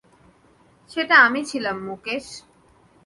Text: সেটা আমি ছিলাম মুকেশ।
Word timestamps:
সেটা 0.89 1.15
আমি 1.19 1.41
ছিলাম 1.45 1.77
মুকেশ। 1.85 2.25